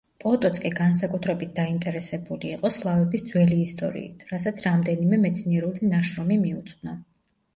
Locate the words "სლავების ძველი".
2.77-3.59